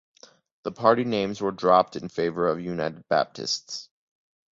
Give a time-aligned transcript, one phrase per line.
[0.63, 3.87] The party names were dropped in favor of United Baptists.